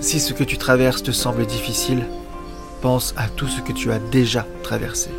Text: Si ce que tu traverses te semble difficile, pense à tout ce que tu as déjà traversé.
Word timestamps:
Si 0.00 0.20
ce 0.20 0.32
que 0.32 0.44
tu 0.44 0.58
traverses 0.58 1.02
te 1.02 1.10
semble 1.10 1.46
difficile, 1.46 2.06
pense 2.80 3.14
à 3.16 3.28
tout 3.28 3.48
ce 3.48 3.60
que 3.60 3.72
tu 3.72 3.90
as 3.90 3.98
déjà 3.98 4.46
traversé. 4.62 5.10